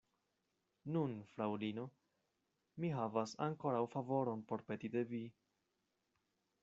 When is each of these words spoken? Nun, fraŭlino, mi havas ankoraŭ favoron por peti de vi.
Nun, 0.93 1.11
fraŭlino, 1.33 1.83
mi 2.85 2.91
havas 2.95 3.35
ankoraŭ 3.49 3.83
favoron 3.97 4.43
por 4.53 4.65
peti 4.71 4.91
de 4.97 5.05
vi. 5.13 5.25